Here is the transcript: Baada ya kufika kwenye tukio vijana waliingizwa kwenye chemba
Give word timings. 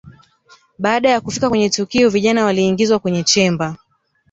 Baada 0.79 1.09
ya 1.09 1.21
kufika 1.21 1.49
kwenye 1.49 1.69
tukio 1.69 2.09
vijana 2.09 2.45
waliingizwa 2.45 2.99
kwenye 2.99 3.23
chemba 3.23 3.75